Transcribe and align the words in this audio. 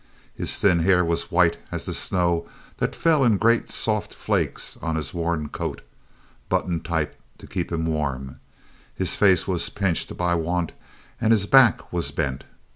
His 0.33 0.57
thin 0.57 0.79
hair 0.79 1.05
was 1.05 1.29
white 1.31 1.57
as 1.71 1.85
the 1.85 1.93
snow 1.93 2.47
that 2.77 2.95
fell 2.95 3.23
in 3.23 3.37
great 3.37 3.69
soft 3.69 4.15
flakes 4.15 4.75
on 4.81 4.95
his 4.95 5.13
worn 5.13 5.49
coat, 5.49 5.83
buttoned 6.49 6.83
tight 6.83 7.13
to 7.37 7.45
keep 7.45 7.71
him 7.71 7.85
warm; 7.85 8.39
his 8.95 9.15
face 9.15 9.47
was 9.47 9.69
pinched 9.69 10.17
by 10.17 10.33
want 10.33 10.71
and 11.21 11.29
his 11.31 11.45
back 11.45 11.93
was 11.93 12.09
bent. 12.09 12.45